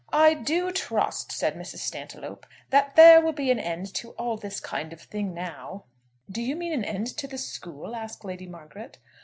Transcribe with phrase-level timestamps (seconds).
[0.11, 1.77] "I do trust," said Mrs.
[1.81, 5.83] Stantiloup, "that there will be an end to all this kind of thing now."
[6.27, 8.97] "Do you mean an end to the school?" asked Lady Margaret.